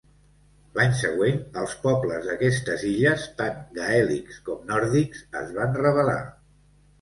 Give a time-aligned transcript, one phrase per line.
[0.77, 6.19] L’any següent, els pobles d’aquestes illes, tant gaèlics com nòrdics, es van rebel·lar.